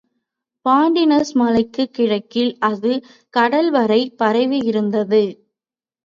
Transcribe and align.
பான்டினஸ் 0.65 1.31
மலைக்குக் 1.33 1.93
கிழக்கில் 1.93 2.57
அது 2.59 2.91
கடல்வரை 3.33 4.15
பரவியிருந்தது. 4.19 5.21